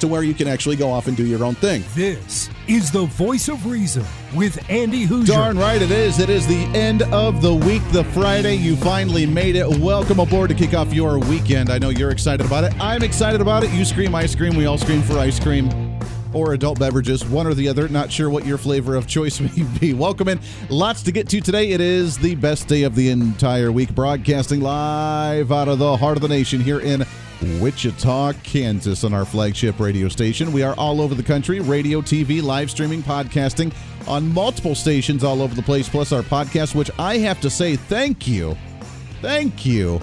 [0.00, 1.84] to where you can actually go off and do your own thing.
[1.94, 4.04] This is the voice of reason
[4.34, 5.26] with Andy Hooser.
[5.26, 6.18] Darn right it is.
[6.18, 8.54] It is the end of the week, the Friday.
[8.54, 9.66] You finally made it.
[9.78, 11.70] Welcome aboard to kick off your weekend.
[11.70, 12.78] I know you're excited about it.
[12.80, 13.70] I'm excited about it.
[13.70, 14.56] You scream ice cream.
[14.56, 15.70] We all scream for ice cream
[16.32, 17.88] or adult beverages, one or the other.
[17.88, 19.94] Not sure what your flavor of choice may be.
[19.94, 20.40] Welcome in.
[20.68, 21.72] Lots to get to today.
[21.72, 26.16] It is the best day of the entire week, broadcasting live out of the heart
[26.16, 27.04] of the nation here in
[27.60, 30.52] Wichita, Kansas, on our flagship radio station.
[30.52, 33.72] We are all over the country radio, TV, live streaming, podcasting
[34.06, 37.76] on multiple stations all over the place, plus our podcast, which I have to say,
[37.76, 38.56] thank you.
[39.22, 40.00] Thank you.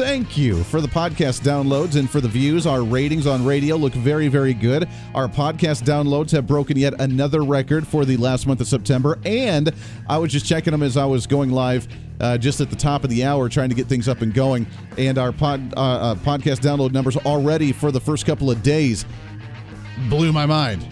[0.00, 2.66] Thank you for the podcast downloads and for the views.
[2.66, 4.88] Our ratings on radio look very, very good.
[5.14, 9.18] Our podcast downloads have broken yet another record for the last month of September.
[9.26, 9.70] And
[10.08, 11.86] I was just checking them as I was going live
[12.18, 14.66] uh, just at the top of the hour trying to get things up and going.
[14.96, 19.04] And our pod, uh, uh, podcast download numbers already for the first couple of days
[20.08, 20.90] blew my mind.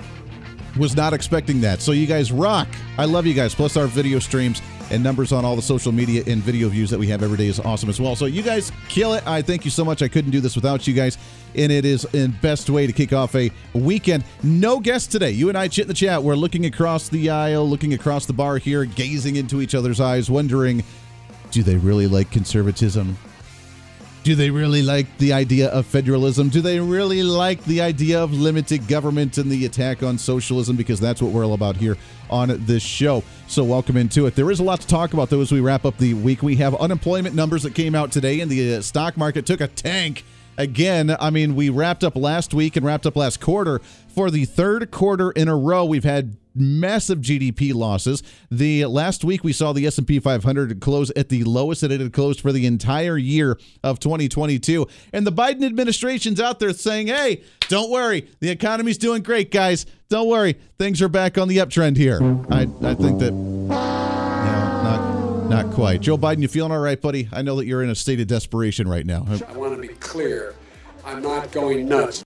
[0.78, 1.80] Was not expecting that.
[1.80, 2.68] So you guys rock.
[2.98, 3.54] I love you guys.
[3.54, 6.98] Plus our video streams and numbers on all the social media and video views that
[6.98, 8.14] we have every day is awesome as well.
[8.14, 9.26] So you guys kill it.
[9.26, 10.02] I thank you so much.
[10.02, 11.18] I couldn't do this without you guys.
[11.54, 14.24] And it is the best way to kick off a weekend.
[14.42, 15.32] No guests today.
[15.32, 16.22] You and I chit in the chat.
[16.22, 20.30] We're looking across the aisle, looking across the bar here, gazing into each other's eyes,
[20.30, 20.84] wondering
[21.50, 23.16] do they really like conservatism?
[24.28, 26.50] Do they really like the idea of federalism?
[26.50, 30.76] Do they really like the idea of limited government and the attack on socialism?
[30.76, 31.97] Because that's what we're all about here
[32.28, 33.25] on this show.
[33.47, 34.34] So, welcome into it.
[34.34, 36.42] There is a lot to talk about, though, as we wrap up the week.
[36.42, 39.66] We have unemployment numbers that came out today, and the uh, stock market took a
[39.66, 40.26] tank
[40.58, 41.16] again.
[41.19, 43.80] I mean, we wrapped up last week and wrapped up last quarter.
[44.08, 48.22] For the third quarter in a row, we've had massive GDP losses.
[48.50, 52.12] The last week we saw the S&P 500 close at the lowest that it had
[52.12, 54.86] closed for the entire year of 2022.
[55.12, 58.26] And the Biden administration's out there saying, "Hey, don't worry.
[58.41, 59.86] The economy's doing great, guys.
[60.08, 60.56] Don't worry.
[60.78, 62.20] Things are back on the uptrend here."
[62.50, 63.97] I I think that
[65.48, 66.00] not quite.
[66.00, 67.28] Joe Biden, you feeling all right, buddy?
[67.32, 69.26] I know that you're in a state of desperation right now.
[69.48, 70.54] I want to be clear.
[71.04, 72.25] I'm not going nuts.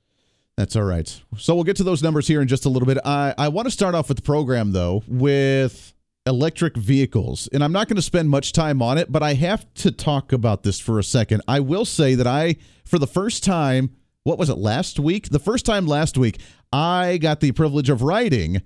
[0.57, 1.23] That's all right.
[1.39, 2.99] So we'll get to those numbers here in just a little bit.
[3.05, 5.95] I, I want to start off with the program, though, with
[6.27, 7.49] electric vehicles.
[7.53, 10.33] And I'm not going to spend much time on it, but I have to talk
[10.33, 11.43] about this for a second.
[11.49, 13.91] I will say that I, for the first time,
[14.25, 15.31] what was it, last week?
[15.31, 16.39] The first time last week,
[16.73, 18.63] I got the privilege of riding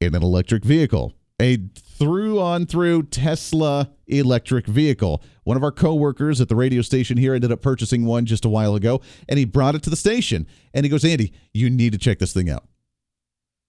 [0.00, 1.58] in an electric vehicle, a
[2.02, 5.22] through on through Tesla electric vehicle.
[5.44, 8.48] One of our coworkers at the radio station here ended up purchasing one just a
[8.48, 10.48] while ago, and he brought it to the station.
[10.74, 12.66] And he goes, Andy, you need to check this thing out.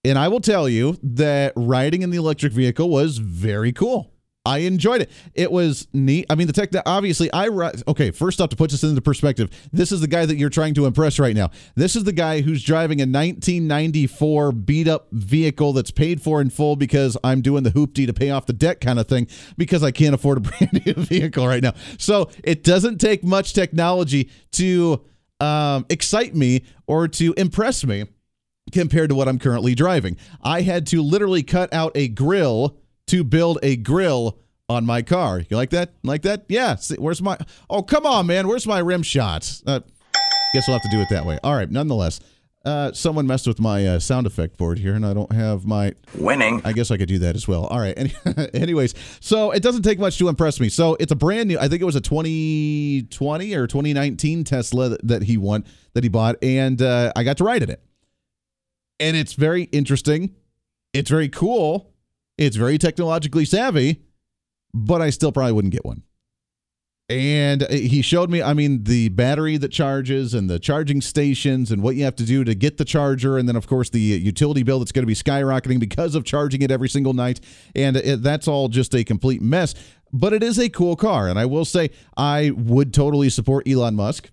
[0.04, 4.12] And I will tell you that riding in the electric vehicle was very cool.
[4.46, 5.10] I enjoyed it.
[5.32, 6.26] It was neat.
[6.28, 6.70] I mean, the tech.
[6.84, 7.48] Obviously, I
[7.88, 8.10] okay.
[8.10, 10.84] First off, to put this into perspective, this is the guy that you're trying to
[10.84, 11.50] impress right now.
[11.76, 16.50] This is the guy who's driving a 1994 beat up vehicle that's paid for in
[16.50, 19.82] full because I'm doing the hoopty to pay off the debt kind of thing because
[19.82, 21.72] I can't afford a brand new vehicle right now.
[21.96, 25.02] So it doesn't take much technology to
[25.40, 28.04] um, excite me or to impress me
[28.72, 30.18] compared to what I'm currently driving.
[30.42, 32.76] I had to literally cut out a grill
[33.08, 34.38] to build a grill
[34.68, 35.42] on my car.
[35.48, 35.94] You like that?
[36.02, 36.44] Like that?
[36.48, 36.76] Yeah.
[36.76, 37.38] See, where's my?
[37.68, 38.48] Oh, come on, man.
[38.48, 39.62] Where's my rim shots?
[39.66, 39.80] Uh,
[40.54, 41.38] guess we'll have to do it that way.
[41.42, 41.70] All right.
[41.70, 42.20] Nonetheless,
[42.64, 45.92] uh, someone messed with my uh, sound effect board here, and I don't have my
[46.16, 46.62] winning.
[46.64, 47.66] I guess I could do that as well.
[47.66, 47.94] All right.
[47.96, 48.14] Any,
[48.54, 50.70] anyways, so it doesn't take much to impress me.
[50.70, 51.58] So it's a brand new.
[51.58, 56.08] I think it was a 2020 or 2019 Tesla that, that he won that he
[56.08, 57.82] bought, and uh, I got to ride in it.
[58.98, 60.34] And it's very interesting.
[60.94, 61.93] It's very cool
[62.38, 64.02] it's very technologically savvy,
[64.72, 66.02] but I still probably wouldn't get one.
[67.10, 71.70] And uh, he showed me, I mean, the battery that charges and the charging stations
[71.70, 73.36] and what you have to do to get the charger.
[73.36, 76.62] And then, of course, the utility bill that's going to be skyrocketing because of charging
[76.62, 77.40] it every single night.
[77.74, 79.74] And it, that's all just a complete mess.
[80.14, 81.28] But it is a cool car.
[81.28, 84.30] And I will say, I would totally support Elon Musk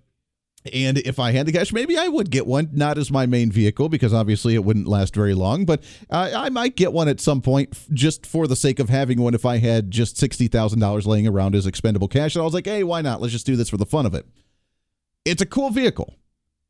[0.72, 3.52] and if I had the cash, maybe I would get one, not as my main
[3.52, 7.20] vehicle because obviously it wouldn't last very long, but uh, I might get one at
[7.20, 11.28] some point just for the sake of having one if I had just $60,000 laying
[11.28, 12.36] around as expendable cash.
[12.36, 13.22] And I was like, hey, why not?
[13.22, 14.26] Let's just do this for the fun of it.
[15.26, 16.16] It's a cool vehicle.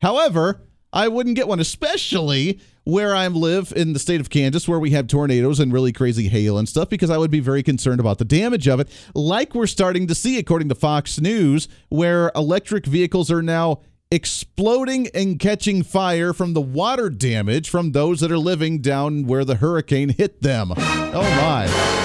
[0.02, 0.62] However,
[0.94, 4.90] I wouldn't get one, especially where I live in the state of Kansas, where we
[4.92, 8.18] have tornadoes and really crazy hail and stuff, because I would be very concerned about
[8.18, 12.86] the damage of it, like we're starting to see, according to Fox News, where electric
[12.86, 18.38] vehicles are now exploding and catching fire from the water damage from those that are
[18.38, 20.74] living down where the hurricane hit them.
[20.76, 22.01] Oh my.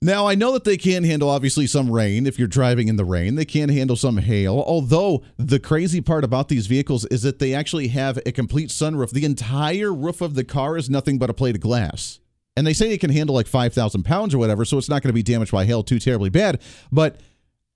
[0.00, 3.04] Now, I know that they can handle obviously some rain if you're driving in the
[3.04, 3.34] rain.
[3.34, 4.62] They can handle some hail.
[4.64, 9.10] Although, the crazy part about these vehicles is that they actually have a complete sunroof.
[9.10, 12.20] The entire roof of the car is nothing but a plate of glass.
[12.56, 15.08] And they say it can handle like 5,000 pounds or whatever, so it's not going
[15.08, 16.62] to be damaged by hail too terribly bad.
[16.92, 17.20] But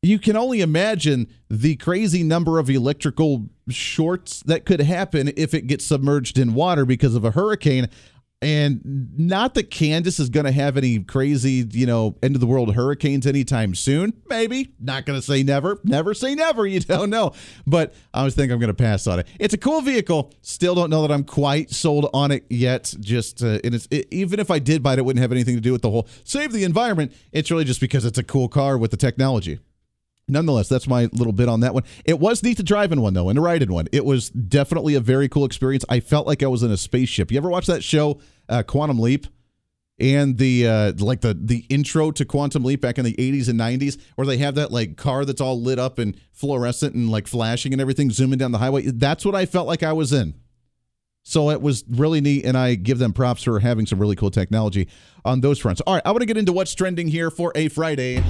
[0.00, 5.68] you can only imagine the crazy number of electrical shorts that could happen if it
[5.68, 7.88] gets submerged in water because of a hurricane.
[8.42, 12.46] And not that Kansas is going to have any crazy, you know, end of the
[12.46, 14.12] world hurricanes anytime soon.
[14.28, 14.74] Maybe.
[14.80, 15.78] Not going to say never.
[15.84, 16.66] Never say never.
[16.66, 17.32] You don't know.
[17.66, 19.28] But I was thinking I'm going to pass on it.
[19.38, 20.32] It's a cool vehicle.
[20.40, 22.92] Still don't know that I'm quite sold on it yet.
[22.98, 25.54] Just, uh, and it's, it, even if I did buy it, it wouldn't have anything
[25.54, 27.12] to do with the whole save the environment.
[27.30, 29.60] It's really just because it's a cool car with the technology
[30.28, 31.84] nonetheless, that's my little bit on that one.
[32.04, 33.86] It was neat to drive in one though, and to ride in one.
[33.92, 35.84] It was definitely a very cool experience.
[35.88, 37.30] I felt like I was in a spaceship.
[37.30, 39.26] You ever watch that show, uh, Quantum Leap?
[39.98, 43.60] And the uh, like the the intro to Quantum Leap back in the 80s and
[43.60, 47.28] 90s, where they have that like car that's all lit up and fluorescent and like
[47.28, 48.82] flashing and everything, zooming down the highway.
[48.82, 50.34] That's what I felt like I was in.
[51.24, 54.30] So it was really neat, and I give them props for having some really cool
[54.30, 54.88] technology
[55.24, 55.80] on those fronts.
[55.82, 58.24] All right, I want to get into what's trending here for a Friday.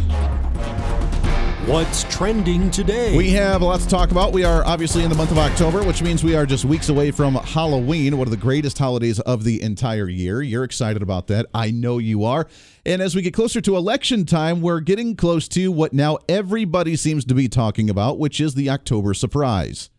[1.66, 3.16] What's trending today?
[3.16, 4.32] We have a lot to talk about.
[4.32, 7.12] We are obviously in the month of October, which means we are just weeks away
[7.12, 10.42] from Halloween, one of the greatest holidays of the entire year.
[10.42, 11.46] You're excited about that.
[11.54, 12.48] I know you are.
[12.84, 16.96] And as we get closer to election time, we're getting close to what now everybody
[16.96, 19.91] seems to be talking about, which is the October surprise.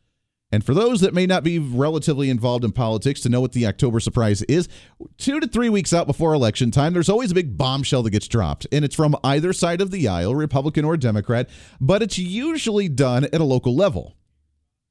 [0.53, 3.65] And for those that may not be relatively involved in politics to know what the
[3.65, 4.69] October surprise is,
[5.17, 8.27] two to three weeks out before election time, there's always a big bombshell that gets
[8.27, 8.67] dropped.
[8.71, 11.49] And it's from either side of the aisle, Republican or Democrat,
[11.81, 14.15] but it's usually done at a local level.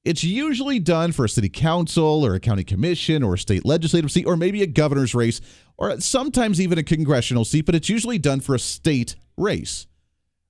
[0.05, 4.11] It's usually done for a city council or a county commission or a state legislative
[4.11, 5.41] seat or maybe a governor's race
[5.79, 9.87] or sometimes even a congressional seat, but it's usually done for a state race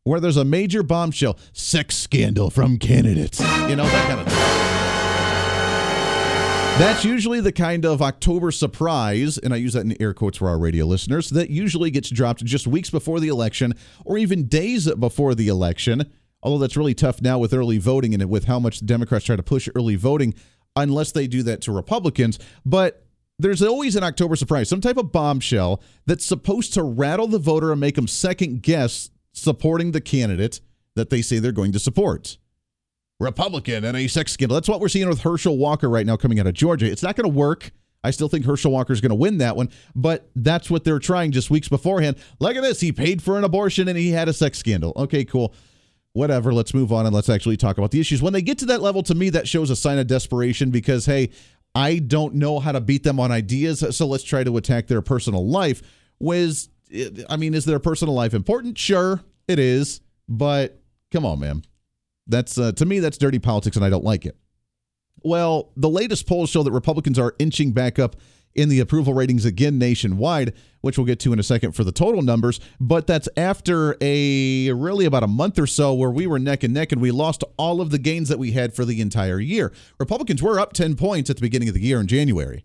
[0.04, 4.61] where there's a major bombshell, sex scandal from candidates, you know, that kind of thing.
[6.78, 10.48] That's usually the kind of October surprise, and I use that in air quotes for
[10.48, 13.74] our radio listeners, that usually gets dropped just weeks before the election
[14.04, 16.10] or even days before the election.
[16.42, 19.42] Although that's really tough now with early voting and with how much Democrats try to
[19.42, 20.34] push early voting,
[20.74, 22.38] unless they do that to Republicans.
[22.64, 23.06] But
[23.38, 27.70] there's always an October surprise, some type of bombshell that's supposed to rattle the voter
[27.70, 30.60] and make them second guess supporting the candidate
[30.96, 32.38] that they say they're going to support.
[33.22, 34.54] Republican and a sex scandal.
[34.56, 36.90] That's what we're seeing with Herschel Walker right now coming out of Georgia.
[36.90, 37.70] It's not going to work.
[38.04, 40.98] I still think Herschel Walker is going to win that one, but that's what they're
[40.98, 42.16] trying just weeks beforehand.
[42.40, 42.80] Look at this.
[42.80, 44.92] He paid for an abortion and he had a sex scandal.
[44.96, 45.54] Okay, cool.
[46.12, 46.52] Whatever.
[46.52, 48.20] Let's move on and let's actually talk about the issues.
[48.20, 51.06] When they get to that level, to me, that shows a sign of desperation because,
[51.06, 51.30] hey,
[51.74, 55.00] I don't know how to beat them on ideas, so let's try to attack their
[55.00, 55.80] personal life.
[56.18, 56.68] Was,
[57.30, 58.76] I mean, is their personal life important?
[58.76, 61.62] Sure, it is, but come on, man.
[62.32, 64.36] That's uh, to me that's dirty politics, and I don't like it.
[65.22, 68.16] Well, the latest polls show that Republicans are inching back up
[68.54, 71.92] in the approval ratings again nationwide, which we'll get to in a second for the
[71.92, 72.60] total numbers.
[72.80, 76.74] But that's after a really about a month or so where we were neck and
[76.74, 79.72] neck and we lost all of the gains that we had for the entire year.
[79.98, 82.64] Republicans were up 10 points at the beginning of the year in January.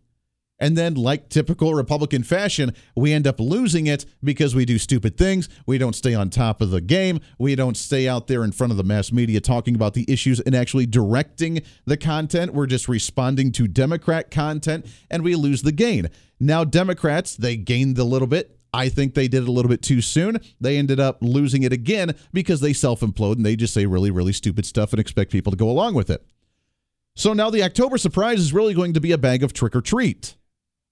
[0.59, 5.15] And then, like typical Republican fashion, we end up losing it because we do stupid
[5.15, 5.49] things.
[5.67, 7.19] We don't stay on top of the game.
[7.37, 10.39] We don't stay out there in front of the mass media talking about the issues
[10.39, 12.53] and actually directing the content.
[12.53, 16.09] We're just responding to Democrat content and we lose the gain.
[16.39, 18.59] Now, Democrats, they gained a little bit.
[18.73, 20.39] I think they did it a little bit too soon.
[20.59, 24.11] They ended up losing it again because they self implode and they just say really,
[24.11, 26.25] really stupid stuff and expect people to go along with it.
[27.15, 29.81] So now the October surprise is really going to be a bag of trick or
[29.81, 30.35] treat.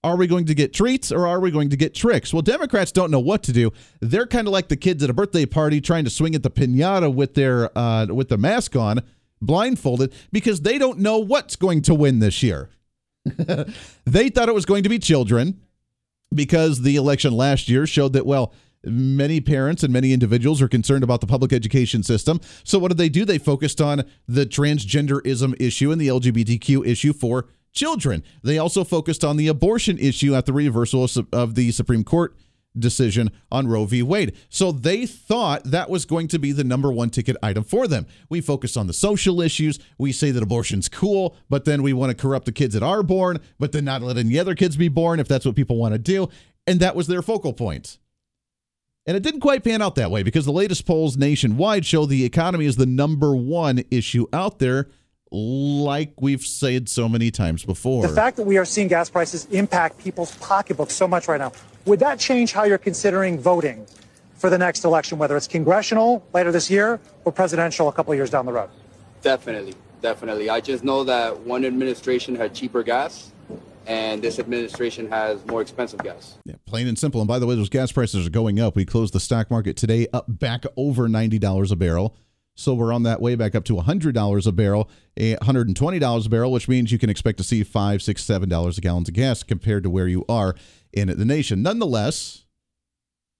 [0.05, 2.31] Are we going to get treats or are we going to get tricks?
[2.31, 3.73] Well, Democrats don't know what to do.
[4.01, 6.51] They're kind of like the kids at a birthday party trying to swing at the
[6.51, 9.01] pinata with their uh, with the mask on,
[9.41, 12.69] blindfolded, because they don't know what's going to win this year.
[14.05, 15.59] they thought it was going to be children
[16.31, 21.03] because the election last year showed that well many parents and many individuals are concerned
[21.03, 22.39] about the public education system.
[22.63, 23.25] So what did they do?
[23.25, 28.23] They focused on the transgenderism issue and the LGBTQ issue for children.
[28.43, 32.35] They also focused on the abortion issue at the reversal of the Supreme Court
[32.77, 34.03] decision on Roe v.
[34.03, 34.35] Wade.
[34.49, 38.05] So they thought that was going to be the number one ticket item for them.
[38.29, 39.79] We focus on the social issues.
[39.97, 43.03] We say that abortion's cool, but then we want to corrupt the kids that are
[43.03, 45.93] born, but then not let any other kids be born if that's what people want
[45.93, 46.27] to do.
[46.67, 47.97] And that was their focal point.
[49.07, 52.25] And it didn't quite pan out that way because the latest polls nationwide show the
[52.25, 54.87] economy is the number one issue out there,
[55.31, 58.07] like we've said so many times before.
[58.07, 61.51] The fact that we are seeing gas prices impact people's pocketbooks so much right now,
[61.85, 63.85] would that change how you're considering voting
[64.35, 68.17] for the next election, whether it's congressional later this year or presidential a couple of
[68.17, 68.69] years down the road?
[69.21, 70.49] Definitely, definitely.
[70.49, 73.31] I just know that one administration had cheaper gas
[73.87, 76.37] and this administration has more expensive gas.
[76.45, 77.21] Yeah, plain and simple.
[77.21, 78.75] And by the way, those gas prices are going up.
[78.75, 82.15] We closed the stock market today up back over $90 a barrel.
[82.55, 86.67] So we're on that way back up to $100 a barrel, $120 a barrel, which
[86.67, 89.83] means you can expect to see five, six, seven dollars a gallon of gas compared
[89.83, 90.55] to where you are
[90.93, 91.61] in the nation.
[91.61, 92.45] Nonetheless,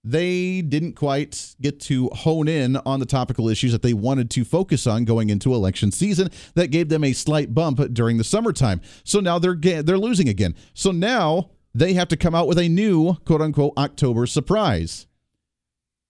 [0.04, 4.44] they didn't quite get to hone in on the topical issues that they wanted to
[4.44, 8.80] focus on going into election season that gave them a slight bump during the summertime.
[9.02, 10.54] So now they're they're losing again.
[10.74, 15.06] So now they have to come out with a new quote unquote October surprise.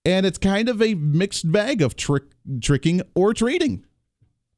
[0.07, 2.23] And it's kind of a mixed bag of trick
[2.61, 3.83] tricking or trading.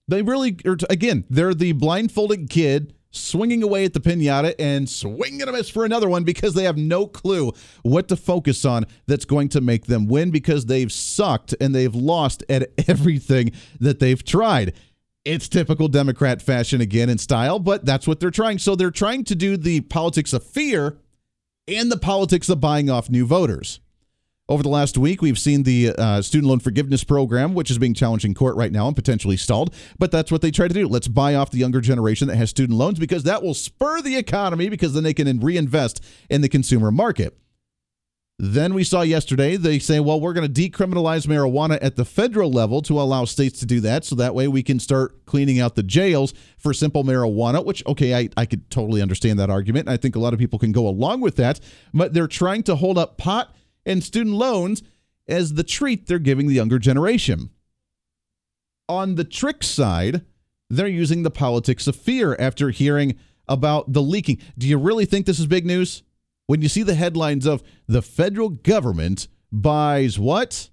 [0.08, 4.88] They really er, are again, they're the blindfolded kid swinging away at the pinata and
[4.88, 7.51] swinging a miss for another one because they have no clue
[7.82, 11.96] what to focus on that's going to make them win because they've sucked and they've
[11.96, 14.75] lost at everything that they've tried.
[15.25, 18.60] It's typical Democrat fashion again in style, but that's what they're trying.
[18.60, 21.00] So they're trying to do the politics of fear
[21.68, 23.79] and the politics of buying off new voters.
[24.50, 27.94] Over the last week, we've seen the uh, student loan forgiveness program, which is being
[27.94, 29.75] challenged in court right now and potentially stalled.
[30.00, 30.88] But that's what they try to do.
[30.88, 34.18] Let's buy off the younger generation that has student loans because that will spur the
[34.18, 37.38] economy because then they can reinvest in the consumer market.
[38.41, 42.50] Then we saw yesterday they say, well, we're going to decriminalize marijuana at the federal
[42.50, 44.03] level to allow states to do that.
[44.03, 48.15] So that way we can start cleaning out the jails for simple marijuana, which, okay,
[48.15, 49.89] I, I could totally understand that argument.
[49.89, 51.60] I think a lot of people can go along with that.
[51.94, 53.53] But they're trying to hold up pot
[53.89, 54.84] and student loans
[55.27, 57.50] as the treat they're giving the younger generation.
[58.88, 60.22] On the trick side,
[60.69, 63.17] they're using the politics of fear after hearing
[63.48, 64.39] about the leaking.
[64.58, 66.03] Do you really think this is big news?
[66.46, 70.69] When you see the headlines of the federal government buys what?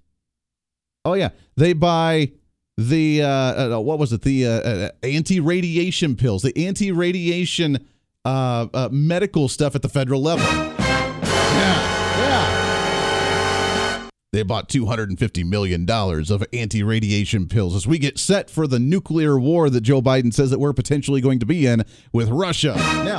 [1.03, 2.31] Oh, yeah, they buy
[2.77, 4.21] the, uh, uh, what was it?
[4.21, 7.87] The uh, uh anti radiation pills, the anti radiation
[8.25, 10.45] uh, uh, medical stuff at the federal level.
[10.45, 11.96] Yeah.
[14.37, 19.39] They bought $250 million of anti radiation pills as we get set for the nuclear
[19.39, 22.75] war that Joe Biden says that we're potentially going to be in with Russia.
[22.75, 23.17] Now,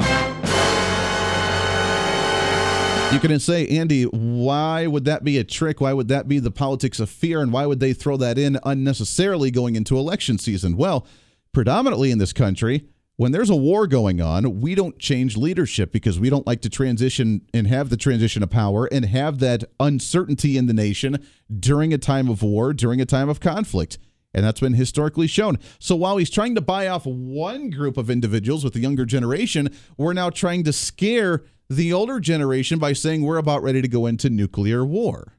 [3.12, 5.80] you can say, Andy, why would that be a trick?
[5.80, 7.40] Why would that be the politics of fear?
[7.40, 10.76] And why would they throw that in unnecessarily going into election season?
[10.76, 11.04] Well,
[11.52, 12.84] predominantly in this country,
[13.18, 16.70] when there's a war going on, we don't change leadership because we don't like to
[16.70, 21.26] transition and have the transition of power and have that uncertainty in the nation
[21.58, 23.98] during a time of war, during a time of conflict.
[24.32, 25.58] And that's been historically shown.
[25.80, 29.68] So while he's trying to buy off one group of individuals with the younger generation,
[29.96, 34.06] we're now trying to scare the older generation by saying we're about ready to go
[34.06, 35.32] into nuclear war.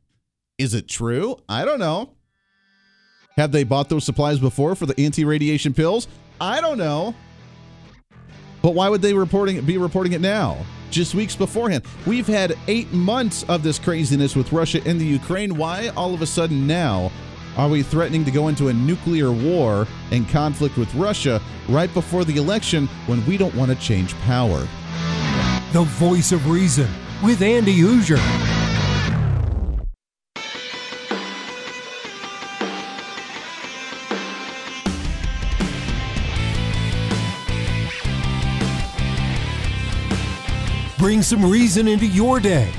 [0.57, 1.38] Is it true?
[1.48, 2.15] I don't know.
[3.38, 6.09] Have they bought those supplies before for the anti radiation pills?
[6.41, 7.15] I don't know.
[8.69, 10.63] But why would they reporting be reporting it now?
[10.91, 11.83] Just weeks beforehand.
[12.05, 15.57] We've had eight months of this craziness with Russia and the Ukraine.
[15.57, 17.11] Why all of a sudden now
[17.57, 22.25] are we threatening to go into a nuclear war and conflict with Russia right before
[22.25, 24.59] the election when we don't want to change power?
[25.73, 26.89] The voice of reason
[27.23, 28.48] with Andy Hooser.
[40.99, 42.69] Bring some reason into your day.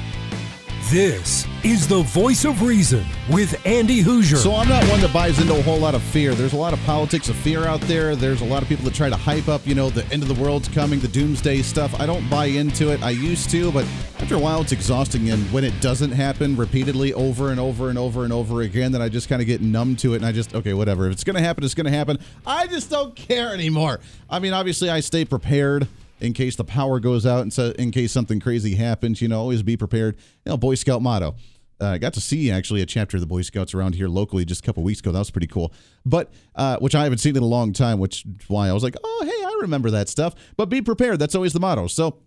[0.91, 4.37] This is the voice of reason with Andy Hooser.
[4.37, 6.35] So I'm not one that buys into a whole lot of fear.
[6.35, 8.15] There's a lot of politics of fear out there.
[8.15, 10.29] There's a lot of people that try to hype up, you know, the end of
[10.29, 11.99] the world's coming, the doomsday stuff.
[11.99, 13.03] I don't buy into it.
[13.03, 13.87] I used to, but
[14.19, 17.97] after a while it's exhausting and when it doesn't happen repeatedly over and over and
[17.97, 20.33] over and over again, then I just kind of get numb to it and I
[20.33, 21.07] just okay, whatever.
[21.07, 22.19] If it's going to happen, it's going to happen.
[22.47, 24.01] I just don't care anymore.
[24.29, 25.89] I mean, obviously I stay prepared
[26.21, 29.21] in case the power goes out and so in case something crazy happens.
[29.21, 30.17] You know, always be prepared.
[30.45, 31.37] You know, Boy Scout motto.
[31.81, 34.45] Uh, I got to see actually a chapter of the Boy Scouts around here locally
[34.45, 35.13] just a couple weeks ago.
[35.13, 35.73] That was pretty cool.
[36.05, 38.83] But uh, which I haven't seen in a long time, which is why I was
[38.83, 40.35] like, oh hey, I remember that stuff.
[40.57, 41.19] But be prepared.
[41.19, 41.87] That's always the motto.
[41.87, 42.19] So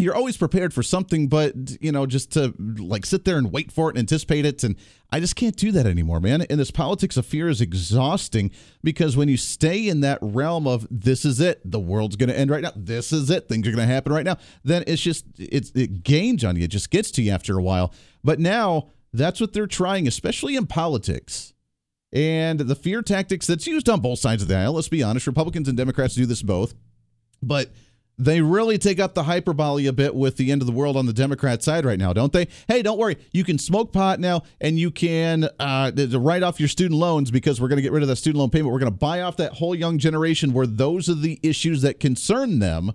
[0.00, 3.70] you're always prepared for something, but you know, just to like sit there and wait
[3.70, 4.62] for it and anticipate it.
[4.64, 4.76] And
[5.10, 6.42] I just can't do that anymore, man.
[6.42, 8.50] And this politics of fear is exhausting
[8.82, 12.38] because when you stay in that realm of this is it, the world's going to
[12.38, 15.02] end right now, this is it, things are going to happen right now, then it's
[15.02, 16.64] just, it's, it gains on you.
[16.64, 17.92] It just gets to you after a while.
[18.22, 21.52] But now that's what they're trying, especially in politics.
[22.12, 25.26] And the fear tactics that's used on both sides of the aisle, let's be honest,
[25.26, 26.74] Republicans and Democrats do this both.
[27.42, 27.70] But
[28.20, 31.06] they really take up the hyperbole a bit with the end of the world on
[31.06, 32.48] the Democrat side right now, don't they?
[32.68, 33.16] Hey, don't worry.
[33.32, 37.60] You can smoke pot now and you can uh, write off your student loans because
[37.60, 38.72] we're going to get rid of that student loan payment.
[38.72, 41.98] We're going to buy off that whole young generation where those are the issues that
[41.98, 42.92] concern them.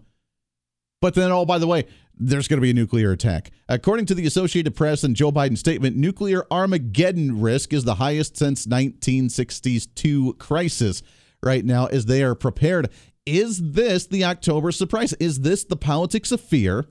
[1.01, 3.49] But then, oh, by the way, there's going to be a nuclear attack.
[3.67, 8.37] According to the Associated Press and Joe Biden's statement, nuclear Armageddon risk is the highest
[8.37, 11.01] since 1962 crisis
[11.41, 12.89] right now as they are prepared
[13.25, 15.13] is this the October surprise?
[15.13, 16.85] Is this the politics of fear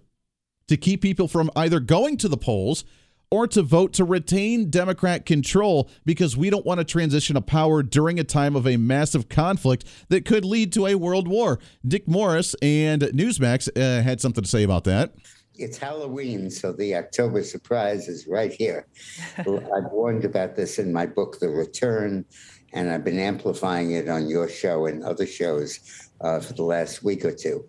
[0.68, 2.84] to keep people from either going to the polls
[3.30, 7.82] or to vote to retain Democrat control because we don't want to transition of power
[7.82, 11.58] during a time of a massive conflict that could lead to a world war?
[11.86, 15.14] Dick Morris and Newsmax uh, had something to say about that.
[15.56, 18.88] It's Halloween, so the October surprise is right here.
[19.38, 22.24] I've warned about this in my book, The Return,
[22.72, 25.78] and I've been amplifying it on your show and other shows
[26.24, 27.64] uh, for the last week or two.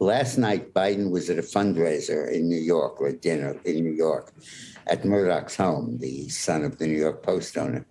[0.00, 3.92] Last night, Biden was at a fundraiser in New York or a dinner in New
[3.92, 4.32] York
[4.86, 7.86] at Murdoch's home, the son of the New York Post owner.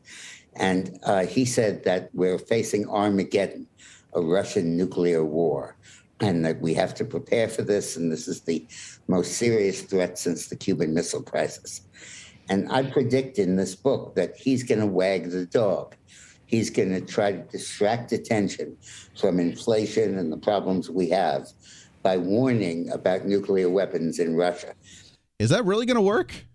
[0.55, 3.67] And uh, he said that we're facing Armageddon,
[4.13, 5.77] a Russian nuclear war,
[6.19, 7.95] and that we have to prepare for this.
[7.95, 8.65] And this is the
[9.07, 11.81] most serious threat since the Cuban Missile Crisis.
[12.49, 15.95] And I predict in this book that he's going to wag the dog
[16.49, 18.75] he's going to try to distract attention
[19.15, 21.47] from inflation and the problems we have
[22.01, 24.73] by warning about nuclear weapons in Russia.
[25.37, 26.47] Is that really going to work?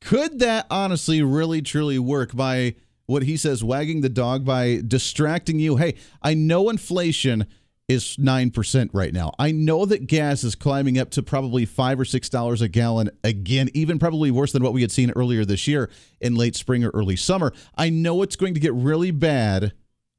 [0.00, 2.74] Could that honestly really truly work by
[3.06, 5.76] what he says wagging the dog by distracting you?
[5.76, 7.46] Hey, I know inflation
[7.88, 9.32] is 9% right now.
[9.38, 13.10] I know that gas is climbing up to probably 5 or 6 dollars a gallon
[13.22, 16.84] again, even probably worse than what we had seen earlier this year in late spring
[16.84, 17.52] or early summer.
[17.76, 19.72] I know it's going to get really bad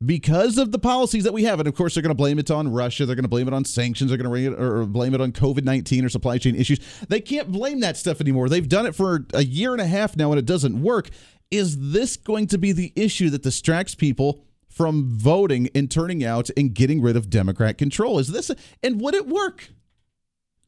[0.05, 1.59] because of the policies that we have.
[1.59, 3.05] And of course, they're going to blame it on Russia.
[3.05, 4.11] They're going to blame it on sanctions.
[4.11, 6.79] They're going to blame it on COVID 19 or supply chain issues.
[7.07, 8.49] They can't blame that stuff anymore.
[8.49, 11.09] They've done it for a year and a half now and it doesn't work.
[11.51, 14.43] Is this going to be the issue that distracts people
[14.75, 18.19] from voting and turning out and getting rid of Democrat control.
[18.19, 18.51] Is this,
[18.83, 19.69] and would it work?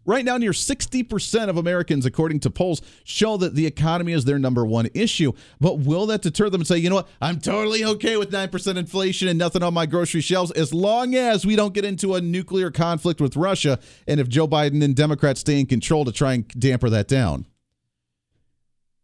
[0.06, 4.40] Right now, near 60% of Americans, according to polls, show that the economy is their
[4.40, 5.34] number one issue.
[5.60, 8.78] But will that deter them and say, you know what, I'm totally okay with 9%
[8.78, 12.22] inflation and nothing on my grocery shelves as long as we don't get into a
[12.22, 16.36] nuclear conflict with Russia and if Joe Biden and Democrats stay in control to try
[16.36, 17.46] and damper that down?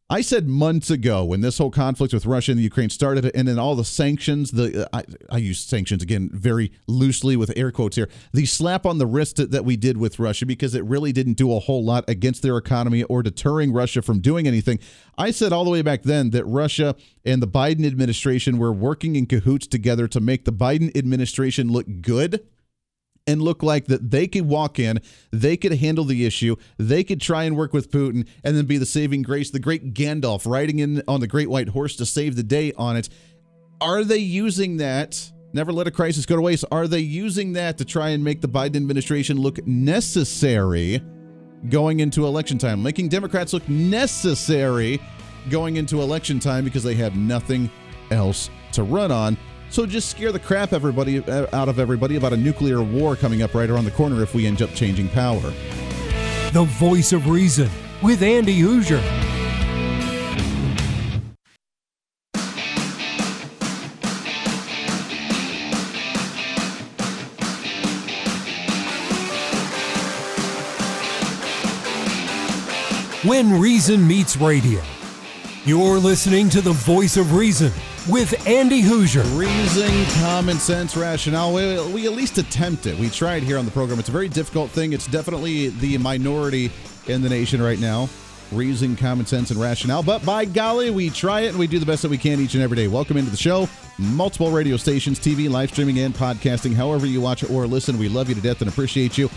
[0.09, 3.47] I said months ago when this whole conflict with Russia and the Ukraine started, and
[3.47, 7.95] then all the sanctions, the I, I use sanctions again very loosely with air quotes
[7.95, 11.33] here, the slap on the wrist that we did with Russia because it really didn't
[11.33, 14.77] do a whole lot against their economy or deterring Russia from doing anything.
[15.17, 19.15] I said all the way back then that Russia and the Biden administration were working
[19.15, 22.45] in cahoots together to make the Biden administration look good
[23.25, 24.99] and look like that they could walk in,
[25.31, 28.77] they could handle the issue, they could try and work with Putin, and then be
[28.77, 32.36] the saving grace, the great Gandalf riding in on the great white horse to save
[32.36, 33.09] the day on it.
[33.79, 35.31] Are they using that?
[35.53, 36.65] Never let a crisis go to waste.
[36.71, 41.01] Are they using that to try and make the Biden administration look necessary
[41.69, 42.81] going into election time?
[42.81, 44.99] Making Democrats look necessary
[45.49, 47.69] going into election time because they have nothing
[48.09, 49.38] else to run on.
[49.73, 53.41] So just scare the crap everybody uh, out of everybody about a nuclear war coming
[53.41, 55.51] up right around the corner if we end up changing power.
[56.51, 57.71] The voice of reason
[58.03, 59.01] with Andy Hooser.
[73.25, 74.83] When Reason Meets Radio.
[75.65, 77.71] You're listening to the voice of reason
[78.09, 79.23] with Andy Hooser.
[79.37, 81.53] Reason, common sense, rationale.
[81.53, 82.97] We, we, at least attempt it.
[82.97, 83.99] We try it here on the program.
[83.99, 84.93] It's a very difficult thing.
[84.93, 86.69] It's definitely the minority
[87.07, 88.09] in the nation right now.
[88.51, 90.03] Reason, common sense, and rationale.
[90.03, 92.55] But by golly, we try it and we do the best that we can each
[92.55, 92.87] and every day.
[92.87, 93.69] Welcome into the show.
[93.97, 96.73] Multiple radio stations, TV, live streaming, and podcasting.
[96.73, 99.29] However you watch or listen, we love you to death and appreciate you.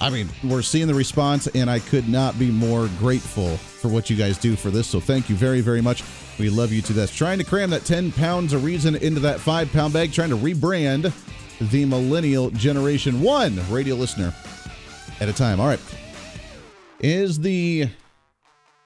[0.00, 4.10] I mean, we're seeing the response, and I could not be more grateful for what
[4.10, 4.86] you guys do for this.
[4.86, 6.02] So thank you very, very much.
[6.38, 7.14] We love you to this.
[7.14, 10.36] Trying to cram that 10 pounds of reason into that five pound bag, trying to
[10.36, 11.12] rebrand
[11.70, 14.34] the millennial generation one radio listener
[15.20, 15.60] at a time.
[15.60, 15.80] All right.
[16.98, 17.88] Is the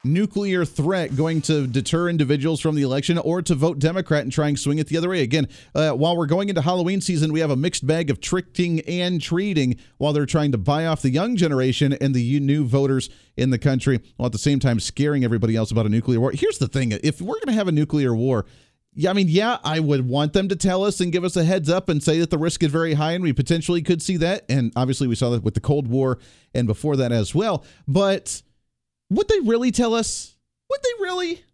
[0.02, 4.48] nuclear threat going to deter individuals from the election or to vote Democrat and try
[4.48, 5.22] and swing it the other way?
[5.22, 8.80] Again, uh, while we're going into Halloween season, we have a mixed bag of tricking
[8.80, 13.10] and treating while they're trying to buy off the young generation and the new voters
[13.36, 16.32] in the country, while at the same time scaring everybody else about a nuclear war.
[16.32, 18.46] Here's the thing if we're going to have a nuclear war,
[18.94, 21.44] yeah, I mean, yeah, I would want them to tell us and give us a
[21.44, 24.16] heads up and say that the risk is very high and we potentially could see
[24.16, 24.44] that.
[24.48, 26.18] And obviously, we saw that with the Cold War
[26.54, 27.64] and before that as well.
[27.86, 28.42] But
[29.10, 30.36] would they really tell us?
[30.70, 31.44] Would they really?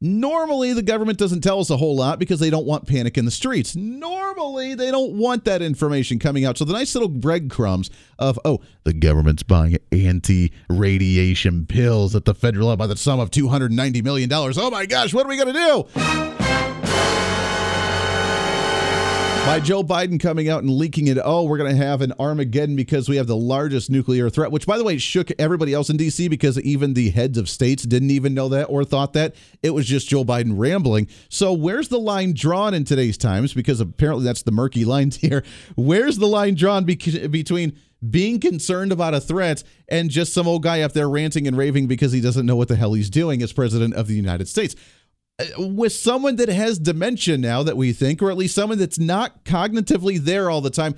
[0.00, 3.24] Normally, the government doesn't tell us a whole lot because they don't want panic in
[3.24, 3.74] the streets.
[3.74, 6.58] Normally, they don't want that information coming out.
[6.58, 12.34] So, the nice little breadcrumbs of, oh, the government's buying anti radiation pills at the
[12.34, 14.30] federal level by the sum of $290 million.
[14.32, 16.73] Oh my gosh, what are we going to do?
[19.46, 21.18] By Joe Biden coming out and leaking it.
[21.22, 24.66] Oh, we're going to have an Armageddon because we have the largest nuclear threat, which,
[24.66, 26.28] by the way, shook everybody else in D.C.
[26.28, 29.34] because even the heads of states didn't even know that or thought that.
[29.62, 31.08] It was just Joe Biden rambling.
[31.28, 33.52] So, where's the line drawn in today's times?
[33.52, 35.44] Because apparently that's the murky lines here.
[35.76, 37.78] Where's the line drawn between
[38.10, 41.86] being concerned about a threat and just some old guy up there ranting and raving
[41.86, 44.74] because he doesn't know what the hell he's doing as president of the United States?
[45.58, 49.44] With someone that has dementia now that we think, or at least someone that's not
[49.44, 50.94] cognitively there all the time,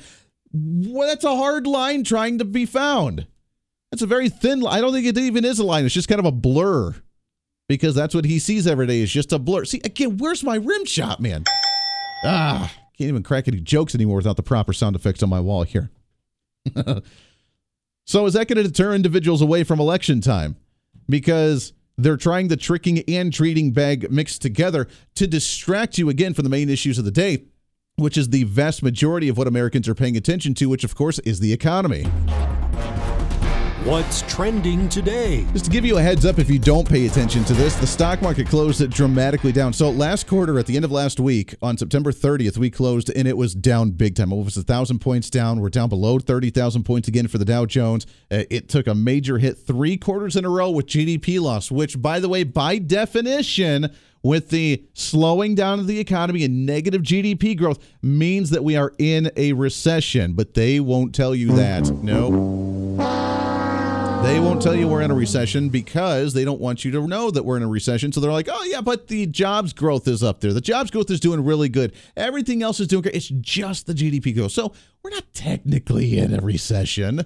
[0.52, 3.26] well, that's a hard line trying to be found.
[3.90, 4.60] That's a very thin.
[4.60, 4.76] line.
[4.76, 5.84] I don't think it even is a line.
[5.84, 6.94] It's just kind of a blur,
[7.68, 9.64] because that's what he sees every day is just a blur.
[9.64, 11.44] See again, where's my rim shot, man?
[12.24, 15.62] Ah, can't even crack any jokes anymore without the proper sound effects on my wall
[15.62, 15.90] here.
[18.06, 20.56] so is that going to deter individuals away from election time?
[21.08, 26.44] Because they're trying the tricking and treating bag mixed together to distract you again from
[26.44, 27.44] the main issues of the day,
[27.96, 31.18] which is the vast majority of what Americans are paying attention to, which of course
[31.20, 32.06] is the economy.
[33.86, 35.46] What's trending today?
[35.52, 37.86] Just to give you a heads up, if you don't pay attention to this, the
[37.86, 39.72] stock market closed it dramatically down.
[39.72, 43.28] So last quarter, at the end of last week, on September 30th, we closed and
[43.28, 44.32] it was down big time.
[44.32, 45.60] It was a thousand points down.
[45.60, 48.06] We're down below 30,000 points again for the Dow Jones.
[48.28, 52.02] Uh, it took a major hit three quarters in a row with GDP loss, which,
[52.02, 57.56] by the way, by definition, with the slowing down of the economy and negative GDP
[57.56, 61.88] growth means that we are in a recession, but they won't tell you that.
[62.02, 62.85] No.
[64.26, 67.30] They won't tell you we're in a recession because they don't want you to know
[67.30, 68.10] that we're in a recession.
[68.10, 70.52] So they're like, oh, yeah, but the jobs growth is up there.
[70.52, 71.94] The jobs growth is doing really good.
[72.16, 73.14] Everything else is doing great.
[73.14, 74.50] It's just the GDP growth.
[74.50, 74.72] So
[75.04, 77.22] we're not technically in a recession,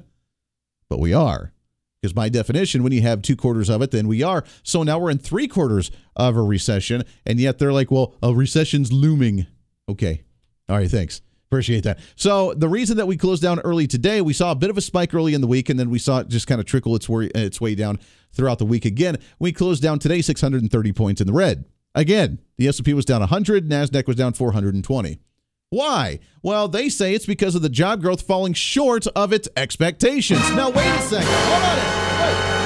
[0.90, 1.54] but we are.
[2.02, 4.44] Because by definition, when you have two quarters of it, then we are.
[4.62, 7.04] So now we're in three quarters of a recession.
[7.24, 9.46] And yet they're like, well, a recession's looming.
[9.88, 10.22] Okay.
[10.68, 11.22] All right, thanks.
[11.50, 11.98] Appreciate that.
[12.14, 14.80] So the reason that we closed down early today, we saw a bit of a
[14.80, 17.08] spike early in the week, and then we saw it just kind of trickle its
[17.08, 17.98] way its way down
[18.32, 18.84] throughout the week.
[18.84, 21.64] Again, we closed down today 630 points in the red.
[21.92, 25.18] Again, the S&P was down 100, Nasdaq was down 420.
[25.70, 26.20] Why?
[26.40, 30.48] Well, they say it's because of the job growth falling short of its expectations.
[30.52, 31.26] Now, wait a second.
[31.28, 32.54] Hold on.
[32.54, 32.59] Wait.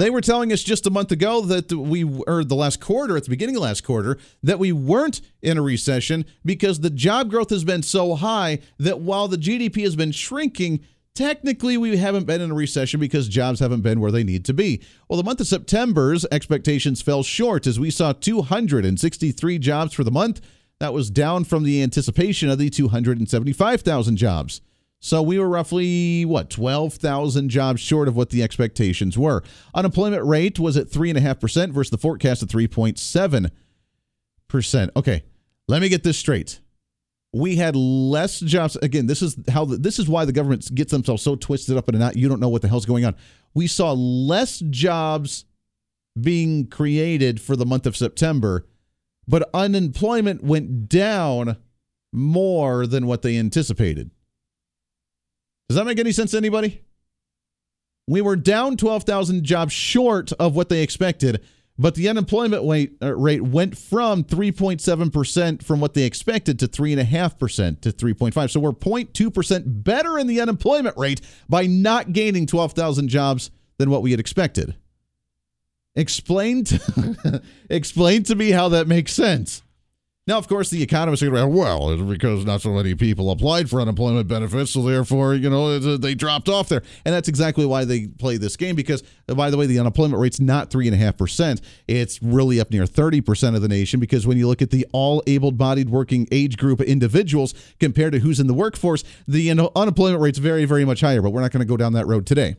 [0.00, 3.24] They were telling us just a month ago that we, or the last quarter, at
[3.24, 7.50] the beginning of last quarter, that we weren't in a recession because the job growth
[7.50, 10.80] has been so high that while the GDP has been shrinking,
[11.14, 14.54] technically we haven't been in a recession because jobs haven't been where they need to
[14.54, 14.82] be.
[15.06, 20.10] Well, the month of September's expectations fell short as we saw 263 jobs for the
[20.10, 20.40] month.
[20.78, 24.62] That was down from the anticipation of the 275,000 jobs.
[25.02, 29.42] So we were roughly, what, 12,000 jobs short of what the expectations were.
[29.74, 34.90] Unemployment rate was at 3.5% versus the forecast of 3.7%.
[34.94, 35.24] Okay,
[35.68, 36.60] let me get this straight.
[37.32, 38.76] We had less jobs.
[38.76, 41.88] Again, this is how the, this is why the government gets themselves so twisted up
[41.88, 42.16] in a knot.
[42.16, 43.16] You don't know what the hell's going on.
[43.54, 45.46] We saw less jobs
[46.20, 48.66] being created for the month of September,
[49.26, 51.56] but unemployment went down
[52.12, 54.10] more than what they anticipated.
[55.70, 56.82] Does that make any sense to anybody?
[58.08, 61.46] We were down 12,000 jobs short of what they expected,
[61.78, 67.82] but the unemployment rate, uh, rate went from 3.7% from what they expected to 3.5%
[67.82, 68.50] to 3.5.
[68.50, 74.02] So we're 0.2% better in the unemployment rate by not gaining 12,000 jobs than what
[74.02, 74.74] we had expected.
[75.94, 79.62] Explain to, explain to me how that makes sense.
[80.26, 83.70] Now, of course, the economists are going, well, it's because not so many people applied
[83.70, 86.82] for unemployment benefits, so therefore, you know, uh, they dropped off there.
[87.04, 90.20] And that's exactly why they play this game because, uh, by the way, the unemployment
[90.20, 91.60] rate's not 3.5%.
[91.88, 95.22] It's really up near 30% of the nation because when you look at the all
[95.26, 100.38] able bodied working age group individuals compared to who's in the workforce, the unemployment rate's
[100.38, 101.22] very, very much higher.
[101.22, 102.56] But we're not going to go down that road today.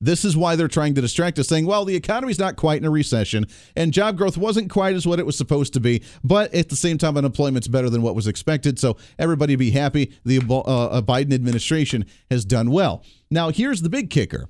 [0.00, 2.84] This is why they're trying to distract us, saying, well, the economy's not quite in
[2.84, 6.02] a recession and job growth wasn't quite as what it was supposed to be.
[6.22, 8.78] But at the same time, unemployment's better than what was expected.
[8.78, 10.12] So everybody be happy.
[10.24, 13.02] The uh, uh, Biden administration has done well.
[13.30, 14.48] Now, here's the big kicker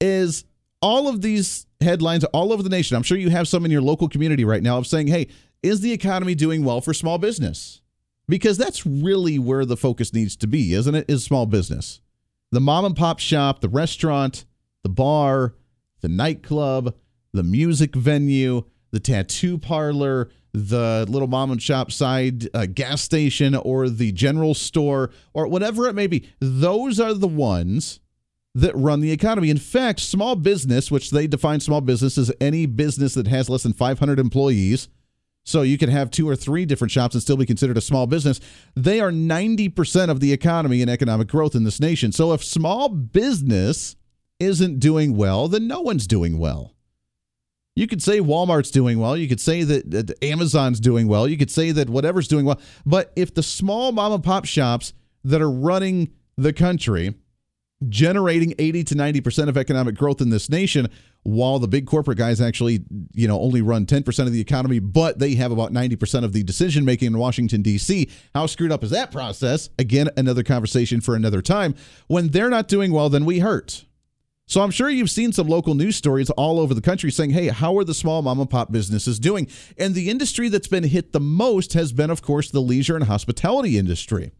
[0.00, 0.44] is
[0.82, 2.96] all of these headlines all over the nation.
[2.96, 5.28] I'm sure you have some in your local community right now of saying, hey,
[5.62, 7.80] is the economy doing well for small business?
[8.28, 11.04] Because that's really where the focus needs to be, isn't it?
[11.08, 12.00] Is small business.
[12.54, 14.44] The mom and pop shop, the restaurant,
[14.84, 15.56] the bar,
[16.02, 16.94] the nightclub,
[17.32, 18.62] the music venue,
[18.92, 24.54] the tattoo parlor, the little mom and shop side uh, gas station, or the general
[24.54, 26.28] store, or whatever it may be.
[26.38, 27.98] Those are the ones
[28.54, 29.50] that run the economy.
[29.50, 33.64] In fact, small business, which they define small business as any business that has less
[33.64, 34.88] than 500 employees,
[35.44, 38.06] so you can have two or three different shops and still be considered a small
[38.06, 38.40] business.
[38.74, 42.12] They are 90% of the economy and economic growth in this nation.
[42.12, 43.94] So if small business
[44.40, 46.74] isn't doing well, then no one's doing well.
[47.76, 49.16] You could say Walmart's doing well.
[49.16, 51.28] You could say that, that Amazon's doing well.
[51.28, 52.60] You could say that whatever's doing well.
[52.86, 54.92] But if the small mom and pop shops
[55.24, 57.14] that are running the country
[57.88, 60.88] generating 80 to 90% of economic growth in this nation
[61.24, 62.80] while the big corporate guys actually
[63.14, 66.42] you know only run 10% of the economy but they have about 90% of the
[66.42, 69.70] decision making in Washington DC how screwed up is that process?
[69.78, 71.74] Again another conversation for another time.
[72.06, 73.84] When they're not doing well then we hurt.
[74.46, 77.48] So I'm sure you've seen some local news stories all over the country saying, "Hey,
[77.48, 81.12] how are the small mom and pop businesses doing?" And the industry that's been hit
[81.12, 84.32] the most has been of course the leisure and hospitality industry.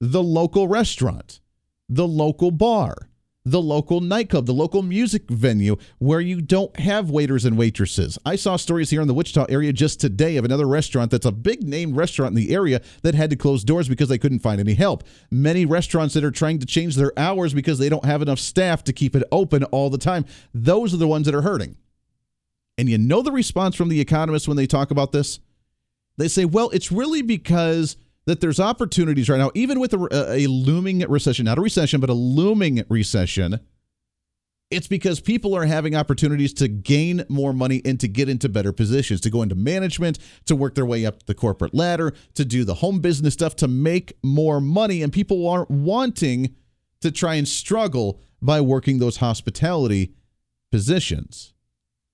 [0.00, 1.40] The local restaurant.
[1.88, 3.08] The local bar,
[3.46, 8.18] the local nightclub, the local music venue where you don't have waiters and waitresses.
[8.26, 11.32] I saw stories here in the Wichita area just today of another restaurant that's a
[11.32, 14.60] big name restaurant in the area that had to close doors because they couldn't find
[14.60, 15.04] any help.
[15.30, 18.82] Many restaurants that are trying to change their hours because they don't have enough staff
[18.84, 20.26] to keep it open all the time.
[20.52, 21.76] Those are the ones that are hurting.
[22.76, 25.38] And you know the response from the economists when they talk about this?
[26.18, 27.96] They say, well, it's really because
[28.26, 32.10] that there's opportunities right now, even with a, a looming recession, not a recession, but
[32.10, 33.60] a looming recession.
[34.68, 38.72] It's because people are having opportunities to gain more money and to get into better
[38.72, 42.64] positions, to go into management, to work their way up the corporate ladder, to do
[42.64, 45.02] the home business stuff, to make more money.
[45.02, 46.56] And people aren't wanting
[47.00, 50.14] to try and struggle by working those hospitality
[50.72, 51.54] positions,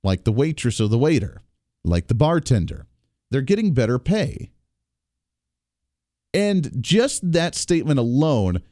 [0.05, 1.41] like the waitress or the waiter,
[1.85, 2.87] like the bartender.
[3.31, 4.51] They're getting better pay.
[6.35, 8.63] And just that statement alone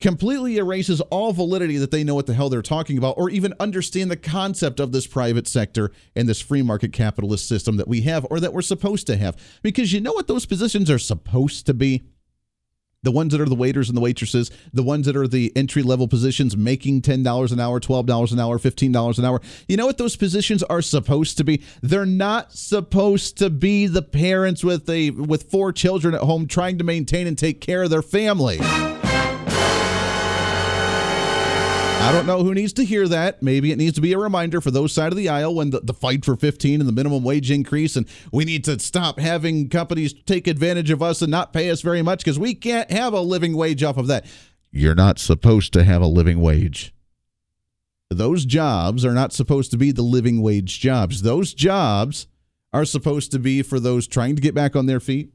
[0.00, 3.54] completely erases all validity that they know what the hell they're talking about or even
[3.58, 8.02] understand the concept of this private sector and this free market capitalist system that we
[8.02, 9.36] have or that we're supposed to have.
[9.62, 12.04] Because you know what those positions are supposed to be?
[13.06, 15.80] The ones that are the waiters and the waitresses, the ones that are the entry
[15.80, 19.40] level positions making $10 an hour, $12 an hour, $15 an hour.
[19.68, 21.62] You know what those positions are supposed to be?
[21.82, 26.78] They're not supposed to be the parents with a with four children at home trying
[26.78, 28.58] to maintain and take care of their family.
[32.06, 33.42] I don't know who needs to hear that.
[33.42, 35.80] Maybe it needs to be a reminder for those side of the aisle when the,
[35.80, 39.68] the fight for 15 and the minimum wage increase, and we need to stop having
[39.68, 43.12] companies take advantage of us and not pay us very much because we can't have
[43.12, 44.24] a living wage off of that.
[44.70, 46.94] You're not supposed to have a living wage.
[48.08, 51.22] Those jobs are not supposed to be the living wage jobs.
[51.22, 52.28] Those jobs
[52.72, 55.32] are supposed to be for those trying to get back on their feet.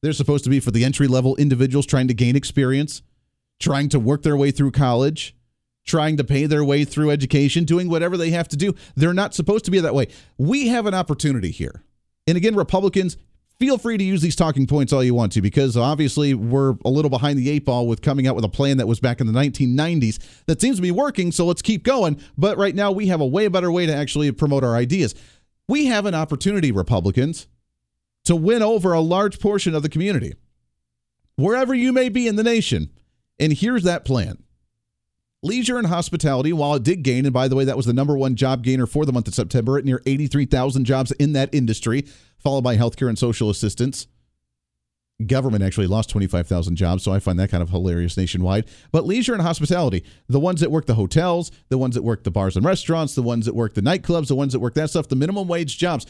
[0.00, 3.02] They're supposed to be for the entry level individuals trying to gain experience,
[3.60, 5.35] trying to work their way through college
[5.86, 8.74] trying to pay their way through education, doing whatever they have to do.
[8.96, 10.08] They're not supposed to be that way.
[10.36, 11.82] We have an opportunity here.
[12.26, 13.16] And again, Republicans,
[13.58, 16.90] feel free to use these talking points all you want to because obviously we're a
[16.90, 19.26] little behind the eight ball with coming out with a plan that was back in
[19.26, 21.30] the 1990s that seems to be working.
[21.32, 22.20] So let's keep going.
[22.36, 25.14] But right now, we have a way better way to actually promote our ideas.
[25.68, 27.46] We have an opportunity, Republicans,
[28.24, 30.34] to win over a large portion of the community,
[31.36, 32.90] wherever you may be in the nation.
[33.38, 34.42] And here's that plan.
[35.46, 38.18] Leisure and hospitality, while it did gain, and by the way, that was the number
[38.18, 42.04] one job gainer for the month of September at near 83,000 jobs in that industry,
[42.36, 44.08] followed by healthcare and social assistance.
[45.24, 48.64] Government actually lost 25,000 jobs, so I find that kind of hilarious nationwide.
[48.90, 52.32] But leisure and hospitality, the ones that work the hotels, the ones that work the
[52.32, 55.06] bars and restaurants, the ones that work the nightclubs, the ones that work that stuff,
[55.06, 56.06] the minimum wage jobs,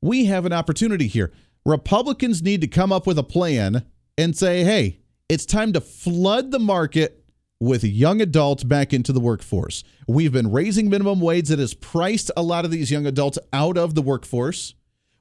[0.00, 1.32] we have an opportunity here.
[1.66, 3.84] Republicans need to come up with a plan
[4.16, 7.17] and say, hey, it's time to flood the market
[7.60, 9.82] with young adults back into the workforce.
[10.06, 13.76] We've been raising minimum wage that has priced a lot of these young adults out
[13.76, 14.74] of the workforce.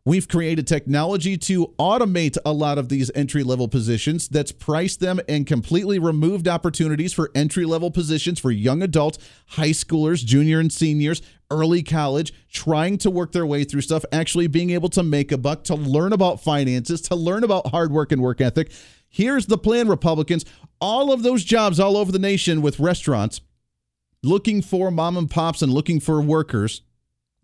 [0.05, 5.19] We've created technology to automate a lot of these entry level positions that's priced them
[5.27, 10.71] and completely removed opportunities for entry level positions for young adults, high schoolers, junior and
[10.71, 11.21] seniors,
[11.51, 15.37] early college, trying to work their way through stuff, actually being able to make a
[15.37, 18.71] buck, to learn about finances, to learn about hard work and work ethic.
[19.09, 20.45] Here's the plan, Republicans.
[20.79, 23.41] All of those jobs all over the nation with restaurants
[24.23, 26.81] looking for mom and pops and looking for workers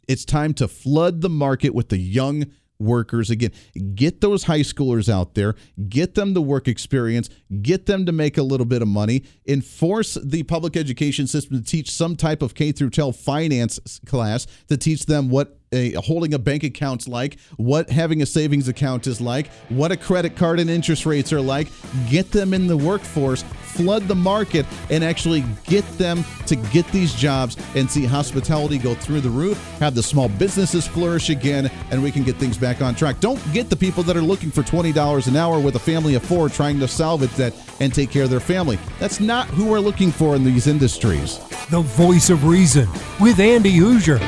[0.07, 2.45] it's time to flood the market with the young
[2.79, 3.51] workers again.
[3.95, 5.55] Get those high schoolers out there,
[5.87, 7.29] get them the work experience,
[7.61, 11.63] get them to make a little bit of money, enforce the public education system to
[11.63, 16.33] teach some type of K through 12 finance class to teach them what a holding
[16.33, 20.59] a bank account's like, what having a savings account is like, what a credit card
[20.59, 21.67] and interest rates are like.
[22.09, 27.13] Get them in the workforce, flood the market, and actually get them to get these
[27.13, 32.01] jobs and see hospitality go through the roof, have the small businesses flourish again, and
[32.01, 33.19] we can get things back on track.
[33.19, 36.23] Don't get the people that are looking for $20 an hour with a family of
[36.23, 38.77] four trying to salvage that and take care of their family.
[38.99, 41.39] That's not who we're looking for in these industries.
[41.69, 42.87] The voice of reason
[43.19, 44.19] with Andy Hooser.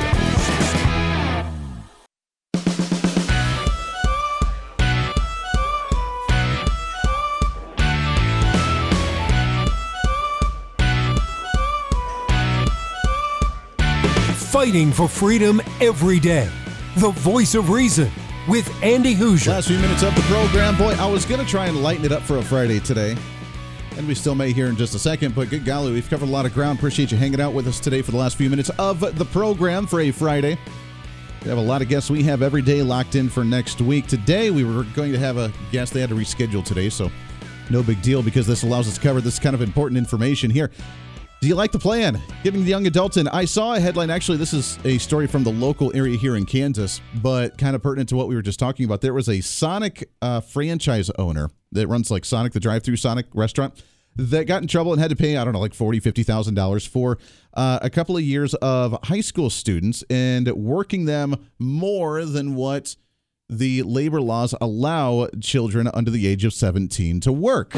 [14.56, 16.48] Fighting for freedom every day.
[16.96, 18.10] The voice of reason
[18.48, 19.48] with Andy Hooser.
[19.48, 20.78] Last few minutes of the program.
[20.78, 23.18] Boy, I was going to try and lighten it up for a Friday today.
[23.98, 26.32] And we still may here in just a second, but good golly, we've covered a
[26.32, 26.78] lot of ground.
[26.78, 29.86] Appreciate you hanging out with us today for the last few minutes of the program
[29.86, 30.56] for a Friday.
[31.42, 34.06] We have a lot of guests we have every day locked in for next week.
[34.06, 35.92] Today, we were going to have a guest.
[35.92, 37.10] They had to reschedule today, so
[37.68, 40.70] no big deal because this allows us to cover this kind of important information here.
[41.46, 42.20] Do you like the plan?
[42.42, 43.28] Giving the young adults in.
[43.28, 44.10] I saw a headline.
[44.10, 47.84] Actually, this is a story from the local area here in Kansas, but kind of
[47.84, 49.00] pertinent to what we were just talking about.
[49.00, 53.26] There was a Sonic uh, franchise owner that runs like Sonic, the drive through Sonic
[53.32, 53.80] restaurant,
[54.16, 57.16] that got in trouble and had to pay, I don't know, like $40,000, $50,000 for
[57.54, 62.96] uh, a couple of years of high school students and working them more than what
[63.48, 67.72] the labor laws allow children under the age of 17 to work.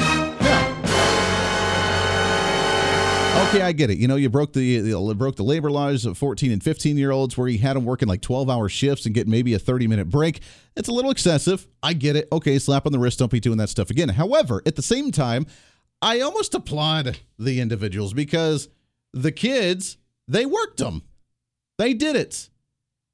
[3.39, 3.99] Okay, I get it.
[3.99, 6.99] You know, you broke the, the uh, broke the labor laws of 14 and 15
[6.99, 9.61] year olds, where you had them working like 12 hour shifts and getting maybe a
[9.61, 10.41] 30 minute break.
[10.75, 11.69] It's a little excessive.
[11.81, 12.27] I get it.
[12.33, 13.21] Okay, slap on the wrist.
[13.21, 14.09] Don't be doing that stuff again.
[14.09, 15.47] However, at the same time,
[16.03, 18.69] I almost applaud the individuals because
[19.13, 21.03] the kids they worked them,
[21.79, 22.51] they did it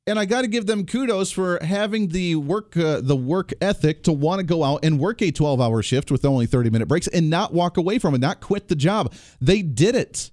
[0.06, 4.02] and I got to give them kudos for having the work uh, the work ethic
[4.04, 6.88] to want to go out and work a 12 hour shift with only 30 minute
[6.88, 9.12] breaks and not walk away from it, not quit the job.
[9.40, 10.30] They did it,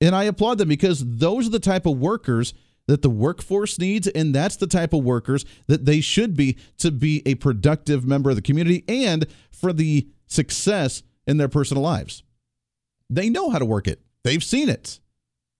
[0.00, 2.54] and I applaud them because those are the type of workers
[2.88, 6.90] that the workforce needs, and that's the type of workers that they should be to
[6.90, 12.22] be a productive member of the community and for the success in their personal lives.
[13.10, 14.00] They know how to work it.
[14.24, 15.00] They've seen it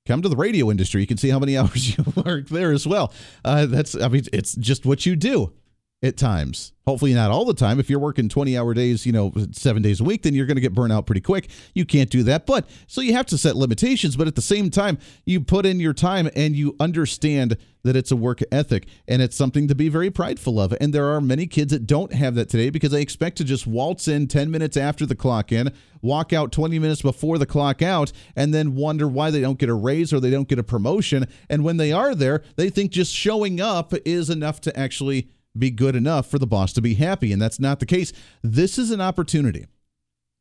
[0.07, 1.01] come to the radio industry.
[1.01, 3.13] You can see how many hours you work there as well.
[3.45, 5.53] Uh, that's, I mean, it's just what you do
[6.03, 6.73] at times.
[6.87, 7.81] Hopefully, not all the time.
[7.81, 10.57] If you're working 20 hour days, you know, seven days a week, then you're going
[10.57, 11.49] to get burnt out pretty quick.
[11.75, 12.47] You can't do that.
[12.47, 14.15] But so you have to set limitations.
[14.15, 18.13] But at the same time, you put in your time and you understand that it's
[18.13, 20.77] a work ethic and it's something to be very prideful of.
[20.81, 23.67] And there are many kids that don't have that today because they expect to just
[23.67, 27.83] waltz in 10 minutes after the clock in, walk out 20 minutes before the clock
[27.83, 30.65] out, and then wonder why they don't get a raise or they don't get a
[30.65, 31.27] promotion.
[31.49, 35.71] And when they are there, they think just showing up is enough to actually be
[35.71, 37.33] good enough for the boss to be happy.
[37.33, 38.13] And that's not the case.
[38.43, 39.67] This is an opportunity.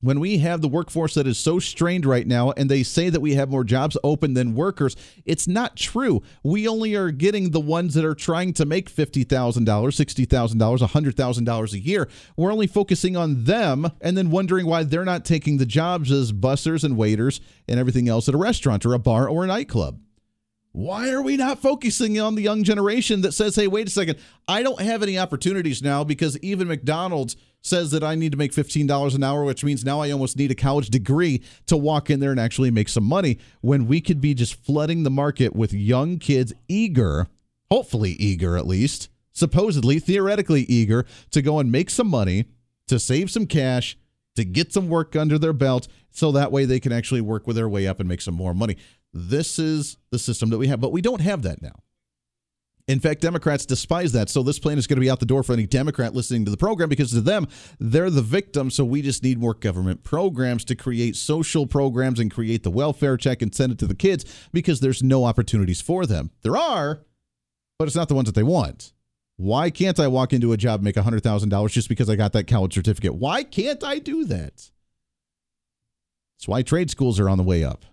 [0.01, 3.21] When we have the workforce that is so strained right now and they say that
[3.21, 6.21] we have more jobs open than workers, it's not true.
[6.43, 9.25] We only are getting the ones that are trying to make $50,000,
[9.65, 12.07] $60,000, $100,000 a year.
[12.37, 16.31] We're only focusing on them and then wondering why they're not taking the jobs as
[16.31, 19.99] bussers and waiters and everything else at a restaurant or a bar or a nightclub.
[20.75, 24.19] Why are we not focusing on the young generation that says, hey, wait a second,
[24.45, 28.51] I don't have any opportunities now because even McDonald's says that I need to make
[28.51, 32.19] $15 an hour, which means now I almost need a college degree to walk in
[32.19, 35.71] there and actually make some money when we could be just flooding the market with
[35.71, 37.27] young kids eager,
[37.71, 42.47] hopefully eager at least, supposedly, theoretically eager to go and make some money,
[42.89, 43.97] to save some cash,
[44.35, 47.55] to get some work under their belt so that way they can actually work with
[47.55, 48.75] their way up and make some more money.
[49.17, 51.79] This is the system that we have, but we don't have that now.
[52.87, 54.29] In fact, Democrats despise that.
[54.29, 56.51] So this plan is going to be out the door for any Democrat listening to
[56.51, 57.47] the program because to them,
[57.79, 58.69] they're the victim.
[58.69, 63.15] So we just need more government programs to create social programs and create the welfare
[63.15, 66.29] check and send it to the kids because there's no opportunities for them.
[66.43, 67.05] There are,
[67.79, 68.91] but it's not the ones that they want.
[69.37, 72.47] Why can't I walk into a job and make $100,000 just because I got that
[72.47, 73.15] college certificate?
[73.15, 74.71] Why can't I do that?
[76.37, 77.85] That's why trade schools are on the way up.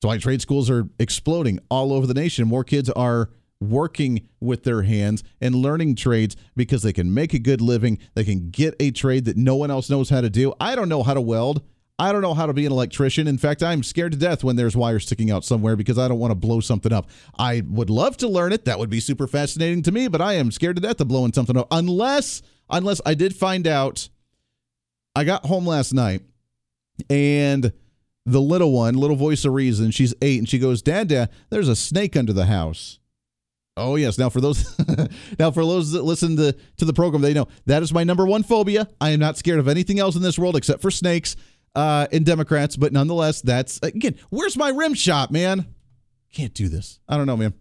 [0.00, 2.48] That's why trade schools are exploding all over the nation.
[2.48, 3.28] More kids are
[3.60, 7.98] working with their hands and learning trades because they can make a good living.
[8.14, 10.54] They can get a trade that no one else knows how to do.
[10.58, 11.62] I don't know how to weld.
[11.98, 13.26] I don't know how to be an electrician.
[13.28, 16.18] In fact, I'm scared to death when there's wires sticking out somewhere because I don't
[16.18, 17.10] want to blow something up.
[17.38, 18.64] I would love to learn it.
[18.64, 21.34] That would be super fascinating to me, but I am scared to death of blowing
[21.34, 22.40] something up unless
[22.70, 24.08] unless I did find out
[25.14, 26.22] I got home last night
[27.10, 27.70] and
[28.26, 31.68] the little one, little voice of reason, she's 8 and she goes, "Dad, Dad, there's
[31.68, 32.98] a snake under the house."
[33.76, 34.18] Oh yes.
[34.18, 34.78] Now for those
[35.38, 38.26] now for those that listen to, to the program, they know that is my number
[38.26, 38.88] one phobia.
[39.00, 41.36] I am not scared of anything else in this world except for snakes
[41.74, 45.66] uh, and Democrats, but nonetheless, that's again, where's my rim shot, man?
[46.32, 47.00] Can't do this.
[47.08, 47.54] I don't know, man.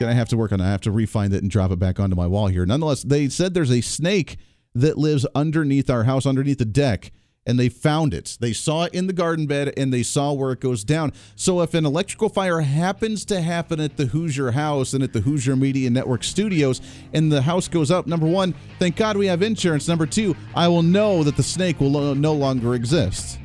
[0.00, 0.64] Gonna have to work on it.
[0.64, 2.66] I have to refine it and drop it back onto my wall here.
[2.66, 4.36] Nonetheless, they said there's a snake
[4.74, 7.12] that lives underneath our house, underneath the deck
[7.46, 8.36] and they found it.
[8.40, 11.12] They saw it in the garden bed and they saw where it goes down.
[11.36, 15.20] So if an electrical fire happens to happen at the Hooser house and at the
[15.20, 16.80] Hooser Media Network studios
[17.12, 19.86] and the house goes up, number one, thank God we have insurance.
[19.86, 23.38] Number two, I will know that the snake will no longer exist.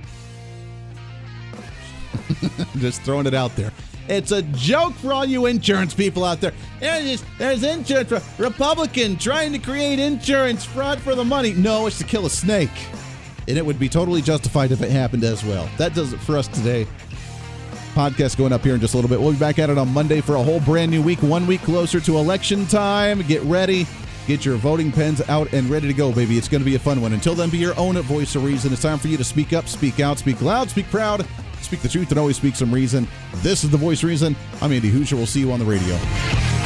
[2.78, 3.72] Just throwing it out there.
[4.08, 6.54] It's a joke for all you insurance people out there.
[6.80, 8.12] There's, there's insurance.
[8.39, 11.54] Republican trying to create insurance fraud for the money.
[11.54, 12.72] No, it's to kill a snake
[13.48, 15.70] and it would be totally justified if it happened as well.
[15.78, 16.88] That does it for us today.
[17.94, 19.20] Podcast going up here in just a little bit.
[19.20, 21.62] We'll be back at it on Monday for a whole brand new week, one week
[21.62, 23.22] closer to election time.
[23.24, 23.86] Get ready.
[24.28, 26.38] Get your voting pens out and ready to go, baby.
[26.38, 27.12] It's going to be a fun one.
[27.14, 28.72] Until then, be your own voice of reason.
[28.72, 31.26] It's time for you to speak up, speak out, speak loud, speak proud,
[31.62, 33.08] speak the truth, and always speak some reason.
[33.38, 34.36] This is the voice reason.
[34.62, 35.14] I'm Andy Hooser.
[35.14, 36.61] We'll see you on the radio.